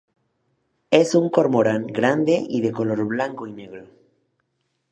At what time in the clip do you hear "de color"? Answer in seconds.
2.61-3.05